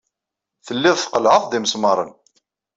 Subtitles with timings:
[0.65, 2.11] Tellid tqellɛed-d imesmaṛen.